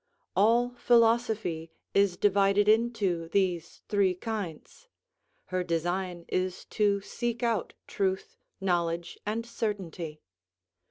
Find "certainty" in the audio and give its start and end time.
9.45-10.19